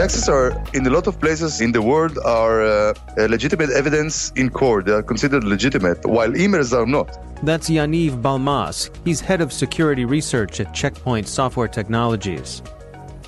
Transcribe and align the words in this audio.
Taxes 0.00 0.30
are 0.30 0.52
in 0.72 0.86
a 0.86 0.88
lot 0.88 1.06
of 1.08 1.20
places 1.20 1.60
in 1.60 1.72
the 1.72 1.82
world 1.82 2.16
are 2.24 2.62
uh, 2.62 2.94
legitimate 3.28 3.68
evidence 3.68 4.32
in 4.34 4.48
court. 4.48 4.86
They 4.86 4.92
are 4.92 5.02
considered 5.02 5.44
legitimate, 5.44 6.06
while 6.06 6.30
emails 6.30 6.72
are 6.72 6.86
not. 6.86 7.18
That's 7.44 7.68
Yaniv 7.68 8.22
Balmas. 8.22 8.88
He's 9.04 9.20
head 9.20 9.42
of 9.42 9.52
security 9.52 10.06
research 10.06 10.58
at 10.58 10.72
Checkpoint 10.72 11.28
Software 11.28 11.68
Technologies. 11.68 12.62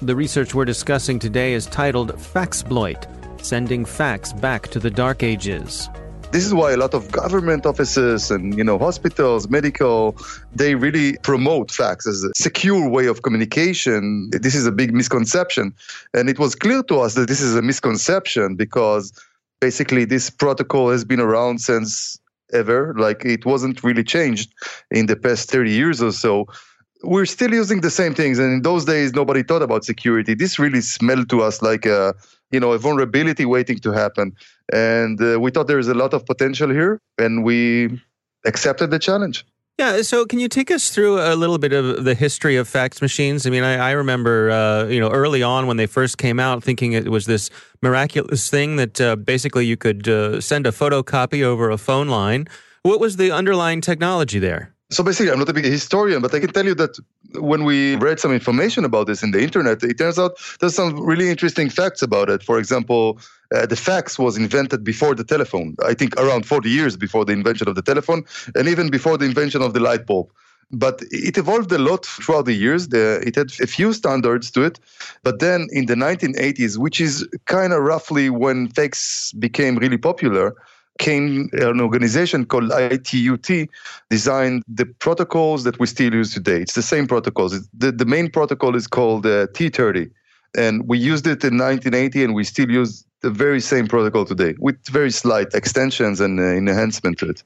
The 0.01 0.17
research 0.17 0.55
we're 0.55 0.65
discussing 0.65 1.19
today 1.19 1.53
is 1.53 1.67
titled 1.67 2.13
Faxploit 2.17 3.05
Sending 3.45 3.85
Fax 3.85 4.33
Back 4.33 4.69
to 4.69 4.79
the 4.79 4.91
Dark 4.91 5.23
Ages. 5.23 5.91
This 6.33 6.47
is 6.47 6.55
why 6.55 6.73
a 6.73 6.79
lot 6.79 6.95
of 6.95 7.13
government 7.13 7.67
offices 7.67 8.31
and 8.31 8.57
you 8.57 8.65
know 8.65 8.79
hospitals, 8.79 9.51
medical, 9.51 10.17
they 10.55 10.75
really 10.75 11.19
promote 11.19 11.71
fax 11.71 12.07
as 12.07 12.25
a 12.25 12.31
secure 12.35 12.89
way 12.89 13.07
of 13.07 13.21
communication. 13.21 14.31
This 14.31 14.55
is 14.55 14.67
a 14.67 14.73
big 14.73 14.95
misconception, 14.95 15.75
and 16.15 16.31
it 16.31 16.39
was 16.39 16.55
clear 16.55 16.83
to 16.85 17.01
us 17.01 17.15
that 17.17 17.29
this 17.29 17.43
is 17.43 17.55
a 17.55 17.61
misconception 17.61 18.57
because 18.57 19.13
basically 19.61 20.07
this 20.07 20.31
protocol 20.31 20.91
has 20.91 21.05
been 21.05 21.21
around 21.21 21.61
since 21.61 22.19
ever. 22.55 22.95
Like 22.97 23.27
it 23.27 23.45
wasn't 23.45 23.85
really 23.85 24.03
changed 24.03 24.55
in 24.91 25.05
the 25.07 25.17
past 25.17 25.51
30 25.51 25.71
years 25.71 26.01
or 26.03 26.13
so 26.13 26.47
we're 27.05 27.27
still 27.27 27.53
using 27.53 27.81
the 27.81 27.91
same 27.91 28.15
things 28.15 28.39
and 28.39 28.53
in 28.53 28.63
those 28.63 28.85
days 28.85 29.13
nobody 29.13 29.43
thought 29.43 29.61
about 29.61 29.85
security 29.85 30.35
this 30.35 30.57
really 30.57 30.81
smelled 30.81 31.29
to 31.29 31.43
us 31.43 31.61
like 31.61 31.85
a 31.85 32.15
you 32.53 32.61
know 32.61 32.73
a 32.73 32.79
vulnerability 32.79 33.45
waiting 33.45 33.79
to 33.79 33.91
happen 33.93 34.33
and 34.73 35.21
uh, 35.21 35.39
we 35.41 35.51
thought 35.51 35.67
there 35.67 35.79
was 35.79 35.89
a 35.89 35.95
lot 35.95 36.15
of 36.15 36.25
potential 36.27 36.71
here 36.71 37.01
and 37.19 37.45
we 37.45 38.01
accepted 38.45 38.91
the 38.91 38.99
challenge 38.99 39.45
yeah, 39.79 40.03
so 40.03 40.27
can 40.27 40.39
you 40.39 40.49
take 40.49 40.71
us 40.71 40.91
through 40.91 41.19
a 41.19 41.35
little 41.35 41.57
bit 41.57 41.73
of 41.73 42.05
the 42.05 42.15
history 42.15 42.57
of 42.57 42.69
fax 42.69 43.01
machines? 43.01 43.47
I 43.47 43.51
mean, 43.51 43.65
I, 43.65 43.89
I 43.89 43.91
remember, 43.93 44.51
uh, 44.51 44.85
you 44.85 45.01
know, 45.01 45.11
early 45.11 45.43
on 45.43 45.67
when 45.67 45.79
they 45.79 45.87
first 45.87 46.19
came 46.19 46.39
out, 46.39 46.63
thinking 46.63 46.93
it 46.93 47.09
was 47.09 47.25
this 47.25 47.49
miraculous 47.81 48.51
thing 48.51 48.77
that 48.77 49.01
uh, 49.01 49.17
basically 49.17 49.65
you 49.65 49.79
could 49.79 50.07
uh, 50.07 50.41
send 50.41 50.67
a 50.67 50.73
photocopy 50.73 51.43
over 51.43 51.71
a 51.71 51.79
phone 51.79 52.09
line. 52.09 52.49
What 52.83 53.01
was 53.01 53.17
the 53.17 53.33
underlying 53.33 53.81
technology 53.81 54.39
there? 54.39 54.75
So 54.93 55.03
basically, 55.03 55.33
I'm 55.33 55.39
not 55.39 55.49
a 55.49 55.55
big 55.55 55.65
historian, 55.65 56.21
but 56.21 56.35
I 56.35 56.41
can 56.41 56.53
tell 56.53 56.67
you 56.67 56.75
that 56.75 56.99
when 57.35 57.65
we 57.65 57.97
read 57.97 58.21
some 58.21 58.31
information 58.31 58.85
about 58.85 59.07
this 59.07 59.23
in 59.23 59.31
the 59.31 59.43
internet, 59.43 59.83
it 59.83 59.97
turns 59.97 60.19
out 60.19 60.33
there's 60.61 60.75
some 60.75 61.01
really 61.01 61.31
interesting 61.31 61.71
facts 61.71 62.03
about 62.03 62.29
it. 62.29 62.43
For 62.43 62.59
example, 62.59 63.19
uh, 63.55 63.65
the 63.65 63.77
fax 63.77 64.19
was 64.19 64.37
invented 64.37 64.85
before 64.85 65.15
the 65.15 65.25
telephone. 65.25 65.77
I 65.83 65.95
think 65.95 66.15
around 66.21 66.45
40 66.45 66.69
years 66.69 66.99
before 66.99 67.25
the 67.25 67.33
invention 67.33 67.69
of 67.69 67.75
the 67.75 67.81
telephone, 67.81 68.25
and 68.55 68.69
even 68.69 68.91
before 68.91 69.17
the 69.17 69.25
invention 69.25 69.63
of 69.63 69.73
the 69.73 69.81
light 69.81 70.05
bulb. 70.05 70.31
But 70.71 71.03
it 71.11 71.39
evolved 71.39 71.73
a 71.73 71.79
lot 71.79 72.05
throughout 72.05 72.45
the 72.45 72.55
years. 72.55 72.89
The, 72.89 73.23
it 73.27 73.35
had 73.35 73.51
a 73.61 73.67
few 73.67 73.95
standards 73.95 74.51
to 74.53 74.63
it. 74.63 74.79
But 75.23 75.39
then 75.39 75.69
in 75.71 75.87
the 75.87 75.95
1980s, 75.95 76.77
which 76.77 77.01
is 77.01 77.27
kind 77.47 77.73
of 77.73 77.83
roughly 77.83 78.29
when 78.29 78.69
fax 78.69 79.33
became 79.33 79.77
really 79.77 79.99
popular, 79.99 80.55
came 80.99 81.49
an 81.53 81.81
organization 81.81 82.45
called 82.45 82.71
ITU-T 82.73 83.69
designed 84.11 84.63
the 84.69 84.87
protocols 84.87 85.65
that 85.65 85.79
we 85.79 85.87
still 85.87 86.13
use 86.13 86.33
today. 86.33 86.61
It's 86.61 86.75
the 86.75 86.83
same 86.83 87.07
protocols. 87.07 87.69
The, 87.71 87.93
the 87.93 88.05
main 88.05 88.31
protocol 88.31 88.77
is 88.77 88.87
called 88.87 89.27
uh, 89.27 89.47
T30. 89.49 90.11
And 90.57 90.87
we 90.87 90.99
used 90.99 91.27
it 91.27 91.43
in 91.45 91.57
1980 91.57 92.25
and 92.25 92.35
we 92.35 92.45
still 92.45 92.71
use 92.71 93.05
the 93.23 93.31
very 93.31 93.61
same 93.61 93.87
protocol 93.87 94.25
today 94.25 94.55
with 94.59 94.77
very 94.89 95.11
slight 95.11 95.55
extensions 95.55 96.21
and 96.21 96.39
uh, 96.39 96.43
enhancement 96.43 97.19
to 97.19 97.31
it. 97.31 97.43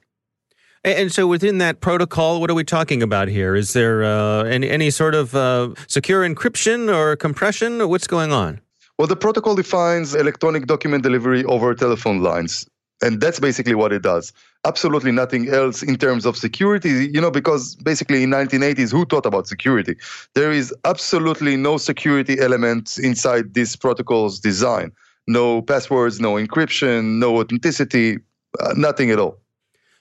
And 0.85 1.11
so, 1.13 1.27
within 1.27 1.59
that 1.59 1.81
protocol, 1.81 2.41
what 2.41 2.49
are 2.49 2.55
we 2.55 2.63
talking 2.63 3.03
about 3.03 3.27
here? 3.27 3.57
Is 3.57 3.73
there 3.73 4.05
uh, 4.05 4.45
any, 4.45 4.71
any 4.71 4.91
sort 4.91 5.17
of 5.17 5.35
uh, 5.35 5.71
secure 5.89 6.23
encryption 6.23 6.95
or 6.95 7.17
compression? 7.17 7.81
Or 7.81 7.89
What's 7.89 8.07
going 8.07 8.33
on? 8.33 8.61
Well, 8.97 9.09
the 9.09 9.17
protocol 9.17 9.57
defines 9.57 10.15
electronic 10.15 10.67
document 10.67 11.03
delivery 11.03 11.45
over 11.45 11.75
telephone 11.75 12.21
lines. 12.23 12.67
And 13.03 13.21
that's 13.21 13.39
basically 13.41 13.75
what 13.75 13.93
it 13.93 14.03
does. 14.03 14.33
Absolutely 14.65 15.13
nothing 15.13 15.49
else 15.49 15.83
in 15.83 15.97
terms 15.97 16.25
of 16.25 16.37
security, 16.37 17.11
you 17.13 17.21
know, 17.21 17.31
because 17.31 17.77
basically 17.77 18.23
in 18.23 18.31
1980s, 18.31 18.91
who 18.91 19.05
thought 19.05 19.27
about 19.27 19.47
security? 19.47 19.97
There 20.35 20.51
is 20.51 20.75
absolutely 20.85 21.57
no 21.57 21.77
security 21.77 22.41
element 22.41 22.99
inside 22.99 23.55
this 23.55 23.77
protocol's 23.77 24.41
design. 24.41 24.93
no 25.27 25.63
passwords, 25.63 26.21
no 26.21 26.35
encryption, 26.35 27.19
no 27.19 27.39
authenticity, 27.39 28.19
uh, 28.61 28.75
nothing 28.77 29.11
at 29.11 29.19
all. 29.19 29.39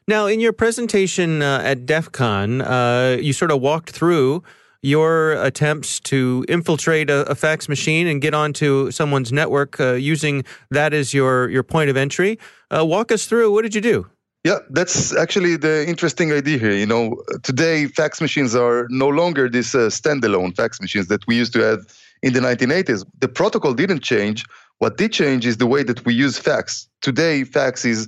Now, 0.07 0.27
in 0.27 0.39
your 0.39 0.53
presentation 0.53 1.41
uh, 1.41 1.61
at 1.63 1.85
DEF 1.85 2.11
CON, 2.11 2.61
uh, 2.61 3.17
you 3.19 3.33
sort 3.33 3.51
of 3.51 3.59
walked 3.59 3.89
through 3.89 4.43
your 4.85 5.31
attempts 5.43 5.99
to 5.99 6.45
infiltrate 6.47 7.09
a, 7.09 7.25
a, 7.27 7.33
fax 7.33 7.67
machine 7.67 8.05
and 8.05 8.21
get 8.21 8.35
onto 8.35 8.91
someone's 8.91 9.31
network 9.31 9.79
uh, 9.79 9.93
using 9.93 10.43
that 10.69 10.93
as 10.93 11.11
your, 11.11 11.49
your 11.49 11.63
point 11.63 11.89
of 11.89 11.97
entry. 11.97 12.37
Uh, 12.69 12.85
walk 12.85 13.11
us 13.11 13.25
through. 13.25 13.51
What 13.51 13.63
did 13.63 13.73
you 13.73 13.81
do? 13.81 14.07
Yeah, 14.43 14.59
that's 14.69 15.15
actually 15.15 15.57
the 15.57 15.89
interesting 15.89 16.31
idea 16.31 16.59
here. 16.59 16.71
You 16.71 16.85
know, 16.85 17.19
today 17.41 17.87
fax 17.87 18.21
machines 18.21 18.55
are 18.55 18.85
no 18.91 19.07
longer 19.07 19.49
these 19.49 19.73
uh, 19.73 19.89
standalone 19.89 20.55
fax 20.55 20.79
machines 20.79 21.07
that 21.07 21.25
we 21.25 21.35
used 21.35 21.53
to 21.53 21.63
have 21.63 21.79
in 22.21 22.33
the 22.33 22.39
1980s. 22.39 23.03
The 23.21 23.27
protocol 23.27 23.73
didn't 23.73 24.03
change. 24.03 24.45
What 24.77 24.97
did 24.97 25.11
change 25.11 25.47
is 25.47 25.57
the 25.57 25.65
way 25.65 25.81
that 25.81 26.05
we 26.05 26.13
use 26.13 26.37
fax. 26.37 26.87
Today, 27.01 27.43
fax 27.43 27.85
is, 27.85 28.07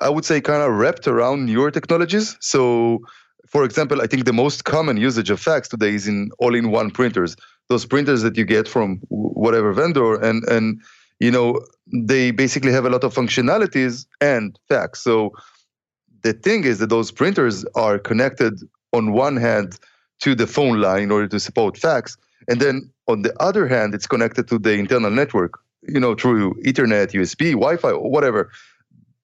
I 0.00 0.08
would 0.08 0.24
say, 0.24 0.40
kind 0.40 0.62
of 0.62 0.72
wrapped 0.72 1.06
around 1.06 1.44
newer 1.44 1.70
technologies. 1.70 2.38
So 2.40 3.00
for 3.48 3.64
example, 3.64 4.02
I 4.02 4.06
think 4.06 4.24
the 4.24 4.32
most 4.32 4.64
common 4.64 4.96
usage 4.96 5.30
of 5.30 5.40
fax 5.40 5.68
today 5.68 5.94
is 5.94 6.06
in 6.06 6.30
all-in-one 6.38 6.90
printers. 6.90 7.36
Those 7.68 7.86
printers 7.86 8.22
that 8.22 8.36
you 8.36 8.44
get 8.44 8.68
from 8.68 8.98
whatever 9.08 9.72
vendor, 9.72 10.16
and 10.16 10.44
and 10.48 10.80
you 11.20 11.30
know 11.30 11.60
they 11.92 12.30
basically 12.30 12.72
have 12.72 12.84
a 12.84 12.90
lot 12.90 13.04
of 13.04 13.14
functionalities 13.14 14.06
and 14.20 14.58
fax. 14.68 15.00
So 15.00 15.32
the 16.22 16.32
thing 16.32 16.64
is 16.64 16.78
that 16.78 16.90
those 16.90 17.10
printers 17.10 17.64
are 17.74 17.98
connected 17.98 18.60
on 18.92 19.12
one 19.12 19.36
hand 19.36 19.78
to 20.20 20.34
the 20.34 20.46
phone 20.46 20.80
line 20.80 21.04
in 21.04 21.10
order 21.10 21.28
to 21.28 21.40
support 21.40 21.76
fax, 21.76 22.16
and 22.48 22.60
then 22.60 22.90
on 23.06 23.22
the 23.22 23.34
other 23.42 23.66
hand, 23.66 23.94
it's 23.94 24.06
connected 24.06 24.48
to 24.48 24.58
the 24.58 24.72
internal 24.72 25.10
network, 25.10 25.58
you 25.82 26.00
know, 26.00 26.14
through 26.14 26.54
Ethernet, 26.64 27.12
USB, 27.12 27.52
Wi-Fi, 27.52 27.90
or 27.90 28.10
whatever. 28.10 28.50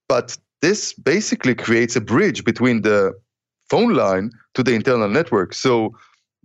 But 0.08 0.36
this 0.60 0.94
basically 0.94 1.54
creates 1.54 1.94
a 1.94 2.00
bridge 2.00 2.44
between 2.44 2.82
the 2.82 3.12
phone 3.74 3.94
line 3.94 4.30
to 4.56 4.62
the 4.62 4.74
internal 4.80 5.08
network. 5.08 5.50
So 5.52 5.72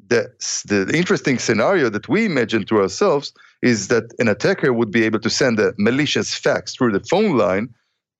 the, 0.07 0.21
the 0.65 0.97
interesting 1.01 1.37
scenario 1.37 1.87
that 1.95 2.09
we 2.13 2.25
imagine 2.25 2.65
to 2.65 2.75
ourselves 2.83 3.27
is 3.61 3.87
that 3.89 4.05
an 4.21 4.27
attacker 4.35 4.71
would 4.73 4.91
be 4.97 5.03
able 5.03 5.19
to 5.19 5.29
send 5.29 5.59
a 5.59 5.73
malicious 5.77 6.29
fax 6.33 6.63
through 6.75 6.93
the 6.97 7.05
phone 7.11 7.37
line, 7.37 7.65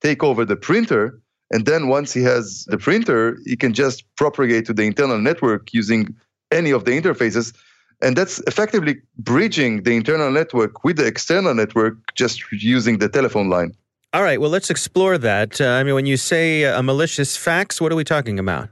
take 0.08 0.22
over 0.24 0.46
the 0.46 0.60
printer, 0.68 1.20
and 1.52 1.66
then 1.66 1.88
once 1.88 2.14
he 2.14 2.22
has 2.34 2.66
the 2.74 2.78
printer, 2.78 3.40
he 3.46 3.56
can 3.64 3.74
just 3.74 4.04
propagate 4.16 4.66
to 4.68 4.74
the 4.74 4.84
internal 4.84 5.20
network 5.30 5.74
using 5.74 6.16
any 6.52 6.72
of 6.78 6.86
the 6.86 6.92
interfaces. 6.92 7.56
And 8.04 8.16
that's 8.16 8.38
effectively 8.52 8.96
bridging 9.18 9.84
the 9.84 9.94
internal 10.02 10.32
network 10.32 10.84
with 10.84 10.98
the 10.98 11.08
external 11.08 11.56
network 11.56 11.96
just 12.14 12.36
using 12.52 13.00
the 13.00 13.10
telephone 13.10 13.50
line. 13.50 13.72
All 14.14 14.24
right, 14.24 14.40
well, 14.40 14.52
let's 14.52 14.70
explore 14.70 15.18
that. 15.18 15.60
Uh, 15.60 15.80
I 15.80 15.84
mean, 15.84 15.96
when 15.96 16.06
you 16.06 16.18
say 16.18 16.64
a 16.64 16.84
malicious 16.84 17.36
fax, 17.36 17.82
what 17.82 17.92
are 17.92 17.96
we 17.96 18.04
talking 18.04 18.38
about? 18.38 18.70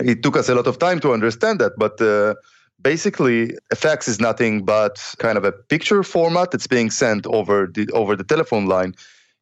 It 0.00 0.22
took 0.22 0.36
us 0.36 0.48
a 0.48 0.54
lot 0.54 0.66
of 0.66 0.78
time 0.78 1.00
to 1.00 1.12
understand 1.12 1.60
that, 1.60 1.72
but 1.76 2.00
uh, 2.00 2.34
basically, 2.80 3.56
fax 3.74 4.08
is 4.08 4.20
nothing 4.20 4.64
but 4.64 5.14
kind 5.18 5.38
of 5.38 5.44
a 5.44 5.52
picture 5.52 6.02
format 6.02 6.50
that's 6.50 6.66
being 6.66 6.90
sent 6.90 7.26
over 7.26 7.66
the 7.66 7.88
over 7.92 8.16
the 8.16 8.24
telephone 8.24 8.66
line. 8.66 8.94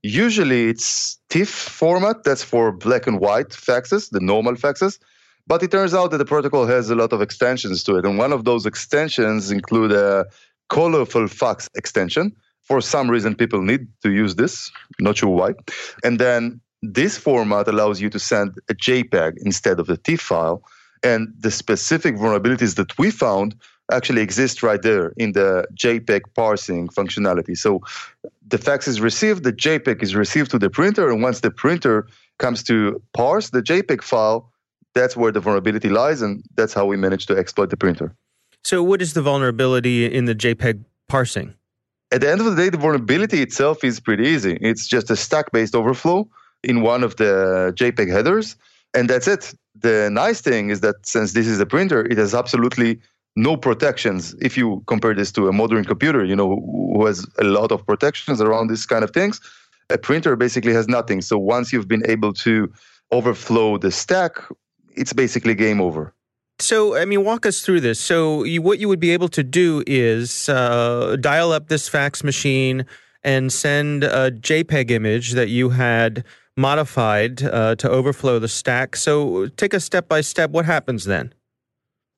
Usually, 0.02 0.68
it's 0.68 1.18
TIFF 1.28 1.48
format. 1.48 2.24
That's 2.24 2.42
for 2.42 2.72
black 2.72 3.06
and 3.06 3.20
white 3.20 3.50
faxes, 3.50 4.10
the 4.10 4.20
normal 4.20 4.54
faxes. 4.54 4.98
But 5.46 5.62
it 5.62 5.70
turns 5.70 5.94
out 5.94 6.10
that 6.10 6.18
the 6.18 6.24
protocol 6.24 6.66
has 6.66 6.90
a 6.90 6.94
lot 6.94 7.12
of 7.12 7.20
extensions 7.20 7.82
to 7.84 7.96
it, 7.96 8.04
and 8.04 8.18
one 8.18 8.32
of 8.32 8.44
those 8.44 8.66
extensions 8.66 9.50
include 9.50 9.92
a 9.92 10.26
colorful 10.68 11.28
fax 11.28 11.68
extension. 11.74 12.34
For 12.62 12.80
some 12.80 13.10
reason, 13.10 13.34
people 13.34 13.62
need 13.62 13.88
to 14.02 14.12
use 14.12 14.36
this. 14.36 14.70
Not 15.00 15.16
sure 15.18 15.30
why. 15.30 15.54
And 16.04 16.20
then 16.20 16.60
this 16.82 17.18
format 17.18 17.68
allows 17.68 18.00
you 18.00 18.10
to 18.10 18.18
send 18.18 18.58
a 18.68 18.74
JPEG 18.74 19.38
instead 19.44 19.80
of 19.80 19.86
the 19.86 19.96
TIFF 19.96 20.20
file. 20.20 20.62
And 21.02 21.32
the 21.38 21.50
specific 21.50 22.16
vulnerabilities 22.16 22.76
that 22.76 22.98
we 22.98 23.10
found 23.10 23.54
actually 23.90 24.22
exist 24.22 24.62
right 24.62 24.80
there 24.82 25.12
in 25.16 25.32
the 25.32 25.66
JPEG 25.74 26.22
parsing 26.34 26.88
functionality. 26.88 27.56
So 27.56 27.80
the 28.46 28.58
fax 28.58 28.86
is 28.86 29.00
received, 29.00 29.44
the 29.44 29.52
JPEG 29.52 30.02
is 30.02 30.14
received 30.14 30.50
to 30.52 30.58
the 30.58 30.70
printer, 30.70 31.10
and 31.10 31.22
once 31.22 31.40
the 31.40 31.50
printer 31.50 32.06
comes 32.38 32.62
to 32.64 33.02
parse 33.14 33.50
the 33.50 33.62
JPEG 33.62 34.02
file, 34.02 34.50
that's 34.94 35.16
where 35.16 35.32
the 35.32 35.40
vulnerability 35.40 35.88
lies, 35.88 36.20
and 36.20 36.42
that's 36.56 36.74
how 36.74 36.84
we 36.84 36.96
managed 36.96 37.28
to 37.28 37.36
exploit 37.36 37.70
the 37.70 37.76
printer. 37.76 38.14
So, 38.64 38.82
what 38.82 39.00
is 39.00 39.14
the 39.14 39.22
vulnerability 39.22 40.04
in 40.04 40.24
the 40.24 40.34
JPEG 40.34 40.84
parsing? 41.08 41.54
At 42.12 42.22
the 42.22 42.30
end 42.30 42.40
of 42.40 42.46
the 42.46 42.56
day, 42.56 42.68
the 42.68 42.76
vulnerability 42.76 43.40
itself 43.40 43.84
is 43.84 44.00
pretty 44.00 44.26
easy. 44.26 44.58
It's 44.60 44.86
just 44.86 45.10
a 45.10 45.16
stack 45.16 45.52
based 45.52 45.74
overflow 45.74 46.28
in 46.62 46.82
one 46.82 47.02
of 47.02 47.16
the 47.16 47.72
JPEG 47.76 48.10
headers. 48.10 48.56
And 48.94 49.08
that's 49.08 49.28
it. 49.28 49.54
The 49.74 50.10
nice 50.10 50.40
thing 50.40 50.70
is 50.70 50.80
that 50.80 50.96
since 51.06 51.32
this 51.32 51.46
is 51.46 51.60
a 51.60 51.66
printer, 51.66 52.04
it 52.06 52.18
has 52.18 52.34
absolutely 52.34 53.00
no 53.36 53.56
protections 53.56 54.34
if 54.40 54.56
you 54.56 54.82
compare 54.86 55.14
this 55.14 55.30
to 55.32 55.48
a 55.48 55.52
modern 55.52 55.84
computer, 55.84 56.24
you 56.24 56.34
know, 56.34 56.56
who 56.94 57.06
has 57.06 57.26
a 57.38 57.44
lot 57.44 57.70
of 57.72 57.86
protections 57.86 58.40
around 58.40 58.68
these 58.68 58.84
kind 58.86 59.04
of 59.04 59.12
things. 59.12 59.40
A 59.90 59.98
printer 59.98 60.36
basically 60.36 60.72
has 60.72 60.88
nothing. 60.88 61.20
So 61.20 61.38
once 61.38 61.72
you've 61.72 61.88
been 61.88 62.08
able 62.08 62.32
to 62.34 62.72
overflow 63.12 63.78
the 63.78 63.90
stack, 63.90 64.32
it's 64.96 65.12
basically 65.12 65.54
game 65.54 65.80
over. 65.80 66.12
So, 66.58 66.94
I 66.94 67.06
mean, 67.06 67.24
walk 67.24 67.46
us 67.46 67.62
through 67.62 67.80
this. 67.80 67.98
So, 67.98 68.44
you, 68.44 68.60
what 68.60 68.78
you 68.78 68.88
would 68.88 69.00
be 69.00 69.12
able 69.12 69.30
to 69.30 69.42
do 69.42 69.82
is 69.86 70.48
uh, 70.48 71.16
dial 71.18 71.52
up 71.52 71.68
this 71.68 71.88
fax 71.88 72.22
machine 72.22 72.84
and 73.22 73.50
send 73.50 74.04
a 74.04 74.30
JPEG 74.30 74.90
image 74.90 75.32
that 75.32 75.48
you 75.48 75.70
had 75.70 76.24
modified 76.56 77.42
uh, 77.42 77.74
to 77.76 77.90
overflow 77.90 78.38
the 78.38 78.48
stack. 78.48 78.96
So 78.96 79.46
take 79.56 79.74
us 79.74 79.84
step 79.84 80.08
by 80.08 80.20
step. 80.20 80.50
What 80.50 80.64
happens 80.64 81.04
then? 81.04 81.32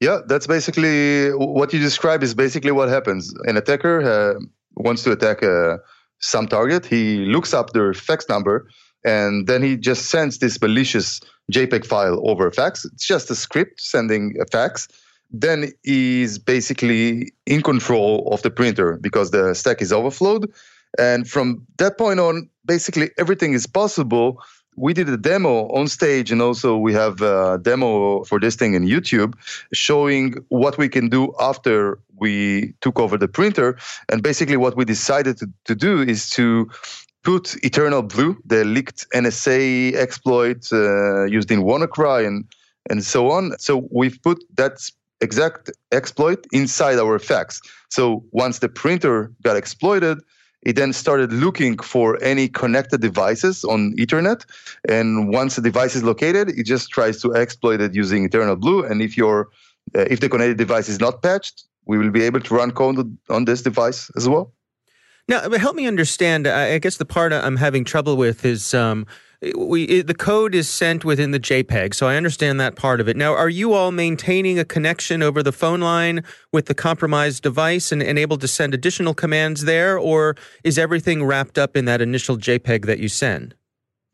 Yeah, 0.01 0.19
that's 0.27 0.47
basically 0.47 1.31
what 1.31 1.73
you 1.73 1.79
describe 1.79 2.23
is 2.23 2.35
basically 2.35 2.73
what 2.73 2.89
happens. 2.89 3.33
An 3.45 3.57
attacker 3.57 4.03
uh, 4.03 4.41
wants 4.75 5.05
to 5.05 5.13
attack 5.13 5.43
uh, 5.45 5.77
some 6.19 6.49
target. 6.49 6.85
He 6.87 7.19
looks 7.19 7.55
up 7.55 7.71
their 7.71 7.95
fax 7.95 8.29
number 8.29 8.69
and 9.05 9.47
then 9.47 9.63
he 9.63 9.77
just 9.77 10.11
sends 10.11 10.39
this 10.39 10.61
malicious 10.61 11.21
JPEG 11.53 11.87
file 11.87 12.21
over 12.29 12.51
fax. 12.51 12.85
It's 12.85 13.07
just 13.07 13.31
a 13.31 13.35
script 13.35 13.81
sending 13.81 14.35
a 14.41 14.47
fax. 14.47 14.89
Then 15.31 15.73
he's 15.83 16.39
basically 16.39 17.33
in 17.47 17.63
control 17.63 18.29
of 18.33 18.43
the 18.43 18.51
printer 18.51 18.99
because 19.01 19.31
the 19.31 19.55
stack 19.55 19.81
is 19.83 19.93
overflowed. 19.93 20.53
And 20.99 21.29
from 21.29 21.67
that 21.79 21.99
point 21.99 22.21
on, 22.21 22.49
basically 22.65 23.11
everything 23.19 23.53
is 23.53 23.67
possible. 23.67 24.43
We 24.77 24.95
did 24.95 25.09
a 25.09 25.19
demo 25.19 25.69
on 25.69 25.87
stage, 25.89 26.33
and 26.33 26.41
also 26.41 26.79
we 26.79 26.95
have 26.95 27.21
a 27.21 27.59
demo 27.61 28.25
for 28.25 28.41
this 28.41 28.57
thing 28.57 28.73
in 28.75 28.85
YouTube 28.85 29.35
showing 29.75 30.35
what 30.49 30.79
we 30.79 30.89
can 30.89 31.11
do 31.11 31.35
after 31.39 31.99
we 32.17 32.73
took 32.81 32.99
over 32.99 33.19
the 33.19 33.29
printer. 33.29 33.77
And 34.09 34.23
basically, 34.23 34.57
what 34.57 34.77
we 34.77 34.87
decided 34.87 35.37
to, 35.39 35.51
to 35.67 35.75
do 35.75 36.01
is 36.01 36.31
to 36.31 36.71
put 37.23 37.55
Eternal 37.63 38.03
Blue, 38.03 38.37
the 38.47 38.65
leaked 38.65 39.07
NSA 39.15 39.95
exploit 39.95 40.73
uh, 40.73 41.25
used 41.25 41.51
in 41.51 41.63
WannaCry 41.63 42.27
and, 42.27 42.45
and 42.91 43.05
so 43.05 43.31
on. 43.31 43.57
So 43.59 43.89
we've 43.91 44.21
put 44.23 44.43
that 44.57 44.79
exact 45.21 45.71
exploit 45.93 46.47
inside 46.53 46.99
our 46.99 47.19
fax. 47.19 47.61
So 47.91 48.25
once 48.33 48.59
the 48.59 48.69
printer 48.69 49.33
got 49.43 49.57
exploited, 49.57 50.19
it 50.63 50.77
then 50.77 50.93
started 50.93 51.33
looking 51.33 51.79
for 51.79 52.23
any 52.23 52.49
connected 52.49 53.01
devices 53.01 53.65
on 53.65 53.95
Ethernet. 53.97 54.45
And 54.89 55.33
once 55.33 55.57
the 55.57 55.63
device 55.63 55.95
is 55.97 56.03
located, 56.03 56.51
it 56.51 56.65
just 56.65 56.91
tries 56.91 57.21
to 57.23 57.35
exploit 57.35 57.81
it 57.81 57.95
using 57.95 58.25
Eternal 58.25 58.57
Blue. 58.57 58.85
And 58.85 59.03
if 59.03 59.17
your 59.17 59.49
uh, 59.97 60.07
if 60.09 60.21
the 60.21 60.29
connected 60.29 60.59
device 60.59 60.89
is 60.89 61.01
not 61.01 61.23
patched, 61.23 61.65
we 61.87 61.99
will 61.99 62.11
be 62.11 62.23
able 62.23 62.41
to 62.41 62.55
run 62.55 62.71
code 62.71 63.17
on 63.29 63.45
this 63.45 63.63
device 63.63 64.11
as 64.17 64.29
well. 64.29 64.53
Now, 65.29 65.49
help 65.51 65.77
me 65.77 65.87
understand. 65.87 66.47
I 66.47 66.79
guess 66.79 66.97
the 66.97 67.05
part 67.05 67.33
I'm 67.33 67.57
having 67.57 67.85
trouble 67.85 68.17
with 68.17 68.45
is 68.45 68.75
um, 68.75 69.07
we 69.57 69.85
it, 69.85 70.07
the 70.07 70.15
code 70.15 70.55
is 70.55 70.69
sent 70.69 71.05
within 71.05 71.33
the 71.33 71.41
JPEG, 71.41 71.95
so 71.95 72.07
I 72.07 72.17
understand 72.17 72.61
that 72.61 72.77
part 72.77 73.01
of 73.01 73.09
it. 73.09 73.17
Now, 73.17 73.35
are 73.35 73.49
you 73.49 73.73
all 73.73 73.91
maintaining 73.91 74.59
a 74.59 74.65
connection 74.65 75.23
over 75.23 75.43
the 75.43 75.53
phone 75.53 75.81
line 75.81 76.23
with 76.53 76.67
the 76.67 76.75
compromised 76.75 77.43
device 77.43 77.91
and, 77.91 78.03
and 78.03 78.19
able 78.19 78.39
to 78.39 78.49
send 78.49 78.75
additional 78.75 79.15
commands 79.15 79.65
there, 79.65 79.99
or 79.99 80.37
is 80.63 80.79
everything 80.79 81.25
wrapped 81.25 81.59
up 81.59 81.77
in 81.77 81.85
that 81.87 82.01
initial 82.01 82.37
JPEG 82.37 82.87
that 82.87 82.99
you 82.99 83.09
send? 83.09 83.55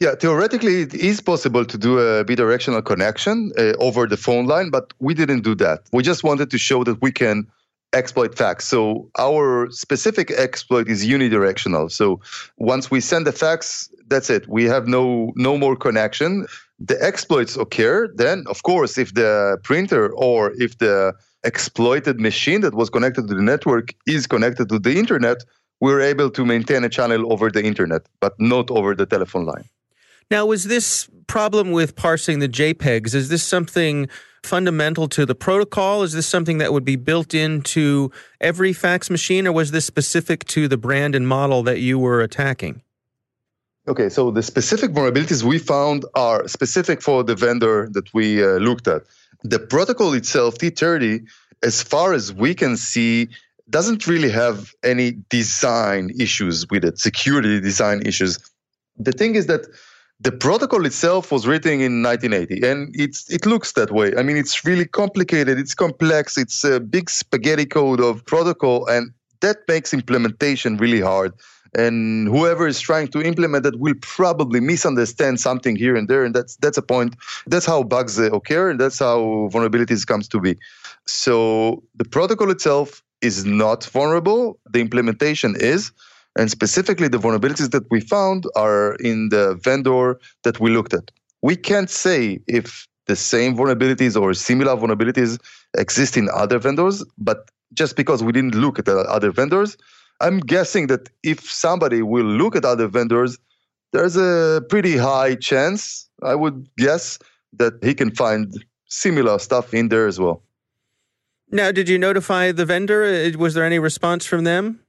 Yeah, 0.01 0.15
theoretically, 0.15 0.83
it 0.83 0.95
is 0.95 1.21
possible 1.21 1.65
to 1.65 1.77
do 1.77 1.99
a 1.99 2.25
bidirectional 2.25 2.85
connection 2.85 3.53
uh, 3.59 3.73
over 3.81 4.07
the 4.07 4.17
phone 4.17 4.47
line, 4.47 4.71
but 4.71 4.95
we 5.01 5.13
didn't 5.13 5.43
do 5.43 5.57
that. 5.57 5.81
We 5.93 6.05
just 6.05 6.23
wanted 6.23 6.51
to 6.53 6.59
show 6.59 6.85
that 6.85 7.03
we 7.03 7.11
can 7.11 7.49
exploit 7.93 8.37
fax. 8.37 8.67
So 8.67 9.11
our 9.19 9.71
specific 9.71 10.31
exploit 10.31 10.89
is 10.89 11.07
unidirectional. 11.07 11.91
So 11.91 12.21
once 12.59 12.91
we 12.91 13.01
send 13.01 13.27
the 13.27 13.33
fax, 13.33 13.91
that's 14.09 14.31
it. 14.31 14.49
We 14.49 14.65
have 14.65 14.87
no 14.87 15.33
no 15.37 15.57
more 15.57 15.77
connection. 15.77 16.47
The 16.79 16.97
exploits 17.03 17.57
occur. 17.57 18.09
Then, 18.15 18.45
of 18.49 18.63
course, 18.63 18.99
if 18.99 19.15
the 19.15 19.59
printer 19.63 20.11
or 20.13 20.53
if 20.57 20.79
the 20.79 21.15
exploited 21.45 22.21
machine 22.21 22.61
that 22.63 22.75
was 22.75 22.91
connected 22.91 23.29
to 23.29 23.35
the 23.35 23.43
network 23.43 23.95
is 24.07 24.27
connected 24.27 24.69
to 24.69 24.79
the 24.79 24.99
internet, 24.99 25.45
we're 25.81 26.01
able 26.01 26.31
to 26.31 26.45
maintain 26.45 26.85
a 26.85 26.89
channel 26.89 27.33
over 27.33 27.51
the 27.51 27.65
internet, 27.65 28.03
but 28.21 28.35
not 28.39 28.71
over 28.71 28.95
the 28.95 29.07
telephone 29.07 29.47
line. 29.47 29.65
Now, 30.31 30.47
was 30.47 30.65
this 30.65 31.09
problem 31.27 31.71
with 31.71 31.97
parsing 31.97 32.39
the 32.41 32.49
JPEGs, 32.49 33.15
is 33.15 33.29
this 33.29 33.43
something 33.43 34.09
fundamental 34.43 35.09
to 35.09 35.25
the 35.27 35.35
protocol? 35.35 36.03
Is 36.03 36.13
this 36.13 36.27
something 36.27 36.59
that 36.59 36.73
would 36.73 36.85
be 36.85 36.97
built 36.97 37.35
into 37.35 38.11
every 38.41 38.73
fax 38.73 39.11
machine, 39.11 39.47
or 39.47 39.53
was 39.53 39.71
this 39.71 39.85
specific 39.85 40.45
to 40.47 40.69
the 40.69 40.77
brand 40.77 41.15
and 41.15 41.27
model 41.27 41.63
that 41.65 41.81
you 41.81 41.99
were 41.99 42.21
attacking? 42.21 42.83
Okay, 43.89 44.11
so 44.11 44.31
the 44.31 44.43
specific 44.43 44.91
vulnerabilities 44.91 45.43
we 45.43 45.59
found 45.59 46.05
are 46.15 46.47
specific 46.47 47.01
for 47.01 47.25
the 47.25 47.35
vendor 47.35 47.89
that 47.93 48.13
we 48.13 48.45
uh, 48.45 48.59
looked 48.59 48.87
at. 48.87 49.03
The 49.45 49.59
protocol 49.59 50.13
itself, 50.13 50.59
T30, 50.59 51.27
as 51.63 51.83
far 51.83 52.13
as 52.13 52.31
we 52.31 52.55
can 52.55 52.77
see, 52.77 53.29
doesn't 53.71 54.07
really 54.07 54.31
have 54.31 54.75
any 54.83 55.17
design 55.31 56.11
issues 56.21 56.69
with 56.69 56.85
it, 56.85 56.99
security 56.99 57.61
design 57.61 58.03
issues. 58.05 58.39
The 58.99 59.13
thing 59.13 59.37
is 59.37 59.47
that 59.47 59.67
the 60.21 60.33
protocol 60.33 60.85
itself 60.85 61.33
was 61.33 61.47
written 61.47 61.81
in 61.81 62.03
1980 62.03 62.67
and 62.69 62.95
it's 62.95 63.31
it 63.31 63.47
looks 63.47 63.75
that 63.75 63.93
way 63.93 64.13
i 64.17 64.23
mean 64.23 64.37
it's 64.37 64.65
really 64.65 64.85
complicated 64.85 65.57
it's 65.61 65.75
complex 65.75 66.37
it's 66.37 66.65
a 66.65 66.81
big 66.81 67.09
spaghetti 67.09 67.65
code 67.65 68.01
of 68.01 68.27
protocol 68.27 68.85
and 68.89 69.13
that 69.43 69.59
makes 69.69 69.95
implementation 69.95 70.77
really 70.77 71.01
hard 71.01 71.33
and 71.75 72.29
whoever 72.29 72.67
is 72.67 72.81
trying 72.81 73.09
to 73.09 73.23
implement 73.23 73.67
it 73.67 73.79
will 73.79 73.95
probably 74.01 74.61
misunderstand 74.61 75.41
something 75.41 75.77
here 75.77 75.97
and 75.97 76.09
there. 76.09 76.25
And 76.25 76.35
that's 76.35 76.57
that's 76.57 76.79
a 76.79 76.83
point. 76.83 77.17
That's 77.47 77.67
how 77.67 77.83
bugs 77.83 78.19
uh, 78.19 78.31
occur 78.33 78.71
and 78.71 78.81
that's 78.81 78.99
how 78.99 79.49
vulnerabilities 79.53 80.07
comes 80.07 80.29
to 80.29 80.41
be. 80.41 80.57
So 81.07 81.83
the 81.95 82.05
protocol 82.05 82.51
itself 82.51 83.03
is 83.21 83.45
not 83.45 83.85
vulnerable. 83.87 84.59
The 84.71 84.81
implementation 84.81 85.57
is. 85.59 85.93
And 86.39 86.51
specifically, 86.51 87.09
the 87.09 87.19
vulnerabilities 87.19 87.71
that 87.71 87.91
we 87.91 88.01
found 88.01 88.45
are 88.55 88.95
in 88.97 89.31
the 89.31 89.59
vendor 89.63 90.21
that 90.45 90.61
we 90.61 90.71
looked 90.71 90.95
at. 90.95 91.11
We 91.43 91.57
can't 91.57 91.91
say 91.91 92.41
if 92.47 92.87
the 93.07 93.17
same 93.17 93.57
vulnerabilities 93.57 94.21
or 94.21 94.35
similar 94.35 94.77
vulnerabilities 94.77 95.41
exist 95.77 96.17
in 96.17 96.29
other 96.33 96.59
vendors, 96.59 97.05
but 97.17 97.51
just 97.75 97.97
because 97.97 98.23
we 98.23 98.33
didn't 98.33 98.55
look 98.55 98.79
at 98.79 98.85
the 98.85 98.99
other 99.01 99.33
vendors, 99.33 99.77
I'm 100.21 100.41
guessing 100.41 100.89
that 100.89 101.09
if 101.23 101.41
somebody 101.41 102.03
will 102.03 102.25
look 102.25 102.57
at 102.57 102.65
other 102.65 102.89
vendors, 102.89 103.39
there's 103.93 104.17
a 104.17 104.63
pretty 104.69 104.97
high 104.97 105.35
chance, 105.37 106.09
I 106.23 106.35
would 106.35 106.69
guess, 106.77 107.19
that 107.55 107.75
he 107.83 107.95
can 107.95 108.11
find 108.11 108.53
similar 108.89 109.39
stuff 109.39 109.73
in 109.73 109.89
there 109.89 110.07
as 110.07 110.19
well. 110.19 110.43
Now, 111.51 111.73
did 111.73 111.89
you 111.89 111.99
notify 111.99 112.53
the 112.53 112.67
vendor? 112.67 113.31
Was 113.39 113.55
there 113.55 113.65
any 113.65 113.79
response 113.79 114.27
from 114.27 114.45
them? 114.45 114.81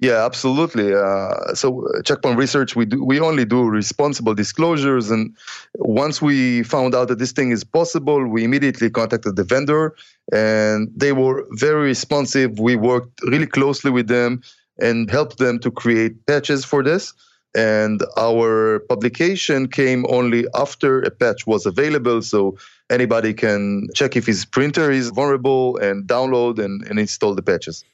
Yeah, 0.00 0.24
absolutely. 0.24 0.92
Uh, 0.92 1.54
so 1.54 1.86
uh, 1.86 2.02
Checkpoint 2.02 2.36
Research, 2.36 2.74
we 2.74 2.86
do 2.86 3.04
we 3.04 3.20
only 3.20 3.44
do 3.44 3.62
responsible 3.62 4.34
disclosures, 4.34 5.12
and 5.12 5.32
once 5.76 6.20
we 6.20 6.64
found 6.64 6.92
out 6.92 7.06
that 7.06 7.20
this 7.20 7.30
thing 7.30 7.52
is 7.52 7.62
possible, 7.62 8.26
we 8.26 8.42
immediately 8.42 8.90
contacted 8.90 9.36
the 9.36 9.44
vendor, 9.44 9.94
and 10.32 10.90
they 10.96 11.12
were 11.12 11.46
very 11.52 11.84
responsive. 11.84 12.58
We 12.58 12.74
worked 12.74 13.20
really 13.22 13.46
closely 13.46 13.92
with 13.92 14.08
them 14.08 14.42
and 14.78 15.10
helped 15.10 15.38
them 15.38 15.58
to 15.60 15.70
create 15.70 16.26
patches 16.26 16.64
for 16.64 16.82
this. 16.82 17.12
And 17.54 18.02
our 18.16 18.80
publication 18.88 19.68
came 19.68 20.06
only 20.08 20.46
after 20.54 21.02
a 21.02 21.10
patch 21.10 21.46
was 21.46 21.66
available, 21.66 22.22
so 22.22 22.56
anybody 22.88 23.34
can 23.34 23.88
check 23.94 24.16
if 24.16 24.24
his 24.26 24.46
printer 24.46 24.90
is 24.90 25.10
vulnerable 25.10 25.76
and 25.76 26.06
download 26.06 26.58
and, 26.58 26.82
and 26.88 26.98
install 26.98 27.34
the 27.34 27.42
patches. 27.42 27.84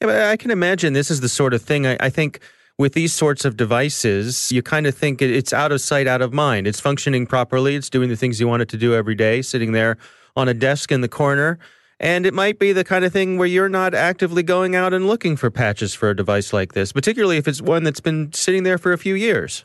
Yeah, 0.00 0.08
but 0.08 0.22
I 0.22 0.36
can 0.36 0.50
imagine 0.50 0.92
this 0.94 1.10
is 1.10 1.20
the 1.20 1.28
sort 1.28 1.54
of 1.54 1.62
thing 1.62 1.86
I, 1.86 1.96
I 2.00 2.10
think 2.10 2.40
with 2.76 2.94
these 2.94 3.12
sorts 3.12 3.44
of 3.44 3.56
devices, 3.56 4.50
you 4.50 4.62
kind 4.62 4.86
of 4.86 4.96
think 4.96 5.22
it's 5.22 5.52
out 5.52 5.70
of 5.70 5.80
sight, 5.80 6.08
out 6.08 6.20
of 6.20 6.32
mind. 6.32 6.66
It's 6.66 6.80
functioning 6.80 7.26
properly. 7.26 7.76
It's 7.76 7.88
doing 7.88 8.08
the 8.08 8.16
things 8.16 8.40
you 8.40 8.48
want 8.48 8.62
it 8.62 8.68
to 8.70 8.76
do 8.76 8.94
every 8.94 9.14
day, 9.14 9.42
sitting 9.42 9.72
there 9.72 9.96
on 10.34 10.48
a 10.48 10.54
desk 10.54 10.90
in 10.90 11.00
the 11.00 11.08
corner. 11.08 11.58
And 12.00 12.26
it 12.26 12.34
might 12.34 12.58
be 12.58 12.72
the 12.72 12.84
kind 12.84 13.04
of 13.04 13.12
thing 13.12 13.38
where 13.38 13.46
you're 13.46 13.68
not 13.68 13.94
actively 13.94 14.42
going 14.42 14.74
out 14.74 14.92
and 14.92 15.06
looking 15.06 15.36
for 15.36 15.50
patches 15.50 15.94
for 15.94 16.10
a 16.10 16.16
device 16.16 16.52
like 16.52 16.72
this, 16.72 16.92
particularly 16.92 17.36
if 17.36 17.46
it's 17.46 17.62
one 17.62 17.84
that's 17.84 18.00
been 18.00 18.32
sitting 18.32 18.64
there 18.64 18.78
for 18.78 18.92
a 18.92 18.98
few 18.98 19.14
years. 19.14 19.64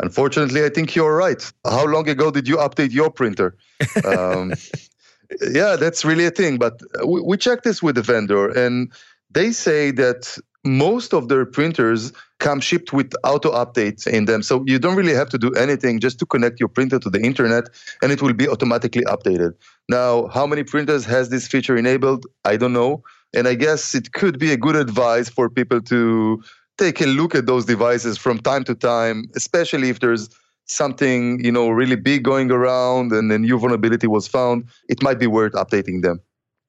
Unfortunately, 0.00 0.64
I 0.64 0.68
think 0.68 0.94
you're 0.94 1.16
right. 1.16 1.52
How 1.64 1.84
long 1.84 2.08
ago 2.08 2.30
did 2.30 2.46
you 2.46 2.56
update 2.56 2.92
your 2.92 3.10
printer? 3.10 3.56
Um, 4.04 4.54
yeah, 5.50 5.76
that's 5.76 6.04
really 6.04 6.24
a 6.24 6.30
thing. 6.30 6.56
But 6.56 6.80
we, 7.04 7.20
we 7.20 7.36
checked 7.36 7.64
this 7.64 7.82
with 7.82 7.96
the 7.96 8.02
vendor, 8.02 8.48
and 8.48 8.92
they 9.30 9.50
say 9.50 9.90
that 9.92 10.38
most 10.64 11.14
of 11.14 11.28
their 11.28 11.46
printers 11.46 12.12
come 12.40 12.60
shipped 12.60 12.92
with 12.92 13.12
auto 13.24 13.50
updates 13.52 14.06
in 14.06 14.24
them. 14.24 14.42
So 14.42 14.64
you 14.66 14.78
don't 14.78 14.96
really 14.96 15.14
have 15.14 15.28
to 15.30 15.38
do 15.38 15.52
anything 15.52 16.00
just 16.00 16.18
to 16.20 16.26
connect 16.26 16.60
your 16.60 16.68
printer 16.68 16.98
to 16.98 17.10
the 17.10 17.20
internet 17.20 17.68
and 18.02 18.12
it 18.12 18.22
will 18.22 18.32
be 18.32 18.48
automatically 18.48 19.02
updated. 19.02 19.52
Now, 19.88 20.26
how 20.28 20.46
many 20.46 20.64
printers 20.64 21.04
has 21.06 21.30
this 21.30 21.48
feature 21.48 21.76
enabled? 21.76 22.26
I 22.44 22.56
don't 22.56 22.72
know. 22.72 23.02
And 23.34 23.46
I 23.46 23.54
guess 23.54 23.94
it 23.94 24.12
could 24.12 24.38
be 24.38 24.52
a 24.52 24.56
good 24.56 24.76
advice 24.76 25.28
for 25.28 25.50
people 25.50 25.80
to 25.82 26.42
take 26.78 27.00
a 27.00 27.06
look 27.06 27.34
at 27.34 27.46
those 27.46 27.64
devices 27.64 28.16
from 28.16 28.38
time 28.38 28.64
to 28.64 28.74
time, 28.74 29.24
especially 29.36 29.90
if 29.90 30.00
there's 30.00 30.28
something, 30.66 31.42
you 31.44 31.50
know, 31.50 31.70
really 31.70 31.96
big 31.96 32.22
going 32.22 32.50
around 32.50 33.12
and 33.12 33.30
a 33.32 33.38
new 33.38 33.58
vulnerability 33.58 34.06
was 34.06 34.28
found, 34.28 34.64
it 34.88 35.02
might 35.02 35.18
be 35.18 35.26
worth 35.26 35.52
updating 35.52 36.02
them. 36.02 36.20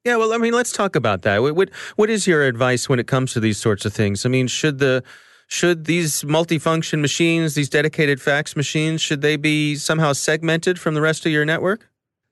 Yeah, 0.10 0.16
well, 0.16 0.34
I 0.34 0.40
mean, 0.40 0.54
let's 0.54 0.72
talk 0.72 0.96
about 0.96 1.22
that. 1.22 1.38
What 1.44 1.70
what 1.96 2.10
is 2.10 2.26
your 2.26 2.42
advice 2.42 2.90
when 2.90 2.98
it 2.98 3.06
comes 3.06 3.32
to 3.34 3.40
these 3.40 3.60
sorts 3.60 3.86
of 3.86 3.94
things? 3.94 4.26
I 4.26 4.30
mean, 4.30 4.48
should 4.48 4.80
the 4.80 5.04
should 5.46 5.86
these 5.86 6.24
multifunction 6.24 7.00
machines, 7.00 7.54
these 7.54 7.70
dedicated 7.70 8.20
fax 8.20 8.56
machines, 8.56 9.02
should 9.02 9.22
they 9.22 9.36
be 9.38 9.76
somehow 9.76 10.14
segmented 10.14 10.80
from 10.80 10.96
the 10.96 11.02
rest 11.02 11.28
of 11.28 11.32
your 11.32 11.46
network? 11.46 11.88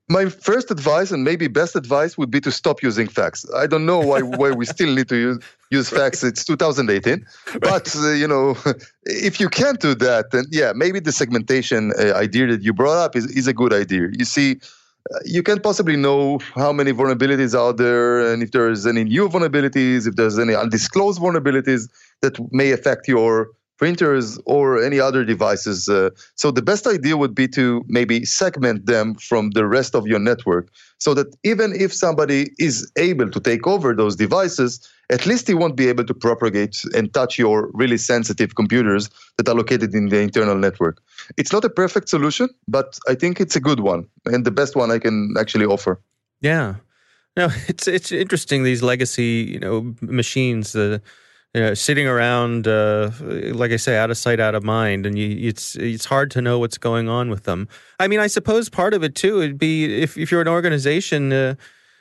My 0.10 0.26
first 0.26 0.72
advice 0.72 1.12
and 1.12 1.24
maybe 1.24 1.48
best 1.48 1.76
advice 1.76 2.18
would 2.18 2.32
be 2.32 2.42
to 2.42 2.52
stop 2.52 2.82
using 2.82 3.08
fax. 3.08 3.46
I 3.56 3.68
don't 3.68 3.86
know 3.86 4.00
why 4.00 4.22
why 4.42 4.50
we 4.50 4.66
still 4.66 4.92
need 4.92 5.10
to 5.10 5.18
use 5.28 5.38
use 5.70 5.88
fax. 5.88 6.24
It's 6.24 6.44
2018, 6.46 7.24
but 7.60 7.96
uh, 7.96 8.10
you 8.14 8.28
know, 8.28 8.58
if 9.04 9.40
you 9.40 9.50
can't 9.50 9.80
do 9.80 9.94
that, 9.94 10.32
then 10.32 10.46
yeah, 10.50 10.72
maybe 10.74 11.00
the 11.00 11.12
segmentation 11.12 11.94
uh, 12.00 12.14
idea 12.26 12.48
that 12.48 12.64
you 12.64 12.74
brought 12.74 12.98
up 13.06 13.16
is 13.16 13.28
is 13.40 13.46
a 13.46 13.54
good 13.54 13.72
idea. 13.72 14.10
You 14.18 14.26
see 14.26 14.62
you 15.26 15.44
can't 15.44 15.64
possibly 15.64 15.96
know 15.96 16.40
how 16.56 16.72
many 16.72 16.92
vulnerabilities 16.92 17.58
out 17.58 17.78
there 17.78 18.32
and 18.32 18.44
if 18.44 18.52
there's 18.52 18.86
any 18.86 19.04
new 19.04 19.30
vulnerabilities, 19.30 20.08
if 20.08 20.16
there's 20.16 20.40
any 20.40 20.54
undisclosed 20.56 21.20
vulnerabilities 21.20 21.90
that 22.22 22.38
may 22.52 22.72
affect 22.72 23.08
your 23.08 23.50
printers 23.78 24.40
or 24.46 24.84
any 24.84 25.00
other 25.00 25.24
devices. 25.24 25.88
Uh, 25.88 26.10
so 26.36 26.52
the 26.52 26.62
best 26.62 26.88
idea 26.88 27.16
would 27.16 27.36
be 27.36 27.48
to 27.48 27.86
maybe 27.88 28.26
segment 28.26 28.86
them 28.86 29.16
from 29.16 29.52
the 29.52 29.66
rest 29.66 29.96
of 29.96 30.08
your 30.08 30.20
network 30.20 30.70
so 31.00 31.14
that 31.14 31.36
even 31.44 31.74
if 31.80 31.94
somebody 31.94 32.52
is 32.58 32.92
able 32.98 33.30
to 33.30 33.40
take 33.40 33.68
over 33.68 33.94
those 33.94 34.16
devices, 34.16 34.88
at 35.10 35.26
least 35.26 35.48
he 35.48 35.54
won't 35.54 35.76
be 35.76 35.88
able 35.88 36.04
to 36.04 36.14
propagate 36.14 36.84
and 36.96 37.14
touch 37.14 37.38
your 37.38 37.70
really 37.74 37.98
sensitive 37.98 38.56
computers 38.56 39.10
that 39.38 39.48
are 39.48 39.56
located 39.56 39.94
in 39.94 40.10
the 40.10 40.20
internal 40.20 40.56
network. 40.56 41.00
It's 41.38 41.54
not 41.54 41.64
a 41.64 41.70
perfect 41.70 42.10
solution, 42.10 42.50
but 42.68 42.98
I 43.08 43.16
think 43.16 43.40
it's 43.40 43.56
a 43.56 43.62
good 43.62 43.80
one 43.80 44.08
and 44.26 44.46
the 44.46 44.52
best 44.52 44.76
one 44.76 44.92
I 44.92 45.00
can 45.00 45.36
actually 45.40 45.66
offer. 45.66 46.02
Yeah. 46.42 46.76
No, 47.36 47.50
it's 47.68 47.88
it's 47.88 48.12
interesting 48.12 48.64
these 48.64 48.82
legacy, 48.82 49.48
you 49.54 49.60
know, 49.60 49.96
machines 50.02 50.76
uh, 50.76 50.98
you 51.58 51.64
know, 51.64 51.74
sitting 51.74 52.06
around, 52.06 52.68
uh, 52.68 53.10
like 53.20 53.72
I 53.72 53.78
say, 53.78 53.98
out 53.98 54.12
of 54.12 54.18
sight, 54.18 54.40
out 54.40 54.54
of 54.54 54.64
mind, 54.64 55.08
and 55.08 55.18
you, 55.18 55.50
it's 55.50 55.76
it's 55.76 56.06
hard 56.06 56.30
to 56.32 56.40
know 56.40 56.60
what's 56.60 56.78
going 56.78 57.10
on 57.10 57.32
with 57.32 57.46
them. 57.46 57.68
I 58.00 58.08
mean, 58.08 58.20
I 58.20 58.28
suppose 58.28 58.70
part 58.70 58.94
of 58.94 59.04
it 59.04 59.16
too 59.16 59.38
would 59.38 59.58
be 59.58 60.04
if 60.04 60.20
if 60.20 60.30
you're 60.30 60.42
an 60.42 60.48
organization. 60.48 61.34
Uh, 61.34 61.56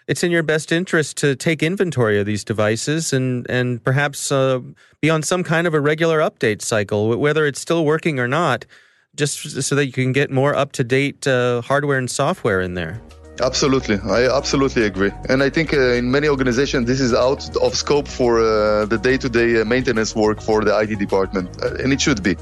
it's 0.08 0.22
in 0.22 0.30
your 0.30 0.42
best 0.42 0.72
interest 0.72 1.16
to 1.16 1.34
take 1.34 1.62
inventory 1.62 2.20
of 2.20 2.26
these 2.26 2.44
devices 2.44 3.14
and 3.14 3.46
and 3.48 3.82
perhaps 3.82 4.30
uh, 4.30 4.60
be 5.00 5.08
on 5.08 5.22
some 5.22 5.42
kind 5.42 5.66
of 5.66 5.72
a 5.72 5.80
regular 5.80 6.18
update 6.18 6.60
cycle, 6.60 7.16
whether 7.18 7.46
it's 7.46 7.58
still 7.58 7.86
working 7.86 8.18
or 8.18 8.28
not, 8.28 8.66
just 9.14 9.62
so 9.62 9.75
that 9.75 9.86
you 9.86 9.92
can 9.92 10.12
get 10.12 10.30
more 10.30 10.54
up 10.54 10.72
to 10.72 10.84
date 10.84 11.26
uh, 11.26 11.62
hardware 11.62 11.96
and 11.96 12.10
software 12.10 12.60
in 12.60 12.75
there. 12.75 13.00
Absolutely, 13.40 13.99
I 14.05 14.35
absolutely 14.35 14.85
agree, 14.85 15.12
and 15.28 15.43
I 15.43 15.50
think 15.50 15.75
uh, 15.75 15.93
in 15.93 16.11
many 16.11 16.26
organizations 16.26 16.87
this 16.87 17.00
is 17.00 17.12
out 17.12 17.55
of 17.59 17.75
scope 17.75 18.09
for 18.09 18.40
uh, 18.40 18.87
the 18.87 18.97
day-to-day 18.97 19.61
uh, 19.61 19.64
maintenance 19.66 20.16
work 20.16 20.40
for 20.40 20.64
the 20.64 20.78
IT 20.78 20.99
department, 20.99 21.50
uh, 21.62 21.75
and 21.75 21.93
it 21.93 22.00
should 22.00 22.23
be. 22.23 22.37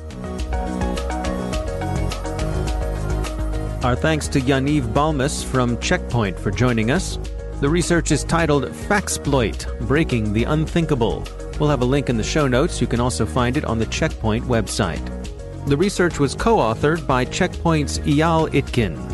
Our 3.85 3.97
thanks 3.97 4.29
to 4.29 4.41
Yaniv 4.41 4.93
Balmas 4.95 5.45
from 5.45 5.79
Checkpoint 5.81 6.39
for 6.39 6.51
joining 6.51 6.91
us. 6.91 7.19
The 7.61 7.69
research 7.69 8.13
is 8.13 8.25
titled 8.25 8.65
Faxploit 8.65 9.87
Breaking 9.89 10.33
the 10.33 10.45
Unthinkable. 10.45 11.25
We'll 11.59 11.71
have 11.71 11.83
a 11.83 11.85
link 11.85 12.09
in 12.09 12.17
the 12.17 12.23
show 12.23 12.47
notes. 12.47 12.81
You 12.81 12.87
can 12.87 13.01
also 13.01 13.27
find 13.27 13.57
it 13.57 13.65
on 13.65 13.79
the 13.79 13.87
Checkpoint 13.87 14.45
website. 14.45 15.05
The 15.67 15.77
research 15.77 16.19
was 16.19 16.35
co 16.35 16.57
authored 16.57 17.07
by 17.07 17.25
Checkpoint's 17.25 17.99
Eyal 18.01 18.49
Itkin. 18.53 19.14